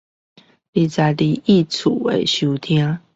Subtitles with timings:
[0.73, 2.97] 二十二億次收聽